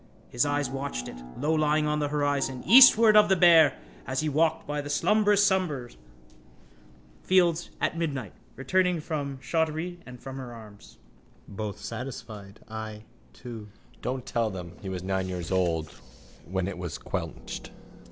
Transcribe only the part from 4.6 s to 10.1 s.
by the slumberous summer fields at midnight returning from Shottery